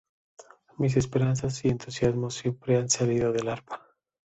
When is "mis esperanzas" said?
0.79-1.63